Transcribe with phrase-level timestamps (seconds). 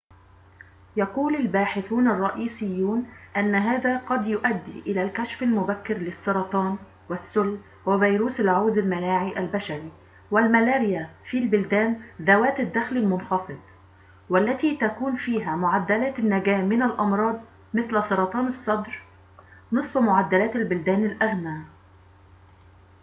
[0.97, 3.07] يقول الباحثون الرئيسيون
[3.37, 6.77] أن هذا قد يؤدي إلى الكشف المبكر للسرطان
[7.09, 9.91] والسل وفيروس العوز المناعي البشري
[10.31, 13.57] والملاريا في البلدان ذوات الدخل المنخفض
[14.29, 17.41] والتي تكون فيها معدلات النجاة من الأمراض
[17.73, 18.99] مثل سرطان الصدر
[19.71, 21.61] نصف معدلات البلدان الأغنى